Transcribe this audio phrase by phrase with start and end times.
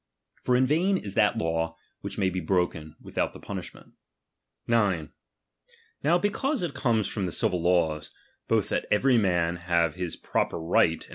[0.41, 3.93] For in vain is that law, which J^Q ay be broken without punishment.
[4.65, 5.11] 9.
[6.03, 8.09] Now because it comes from the civil laws,
[8.49, 11.09] Thaprecppis tfccjth that every man have his proper right and "f^c^M^^p"